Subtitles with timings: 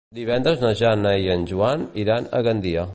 [0.17, 2.89] Divendres na Jana i en Joan iran a Gandia.